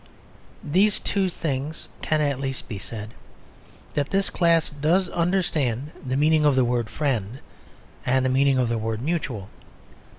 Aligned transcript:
These 0.63 0.99
two 0.99 1.29
things 1.29 1.87
can 2.01 2.21
at 2.21 2.39
least 2.39 2.67
be 2.67 2.79
said 2.79 3.13
that 3.93 4.09
this 4.09 4.31
class 4.31 4.67
does 4.71 5.07
understand 5.09 5.91
the 6.03 6.17
meaning 6.17 6.43
of 6.43 6.55
the 6.55 6.65
word 6.65 6.89
"friend" 6.89 7.37
and 8.03 8.25
the 8.25 8.33
meaning 8.33 8.57
of 8.57 8.67
the 8.67 8.79
word 8.79 9.03
"mutual." 9.03 9.47